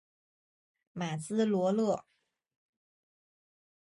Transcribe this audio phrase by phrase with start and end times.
[0.93, 2.03] 马兹罗勒。